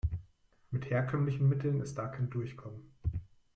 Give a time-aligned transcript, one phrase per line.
[0.71, 2.89] Mit herkömmlichen Mitteln ist da kein Durchkommen.